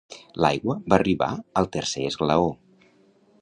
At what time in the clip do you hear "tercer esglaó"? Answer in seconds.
1.77-2.49